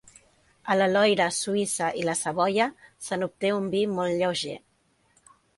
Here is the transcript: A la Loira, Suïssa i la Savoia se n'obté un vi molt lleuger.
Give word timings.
A 0.71 0.77
la 0.77 0.87
Loira, 0.93 1.27
Suïssa 1.41 1.91
i 2.01 2.07
la 2.09 2.17
Savoia 2.23 2.69
se 3.09 3.21
n'obté 3.23 3.55
un 3.59 3.71
vi 3.77 3.85
molt 4.01 4.21
lleuger. 4.23 4.61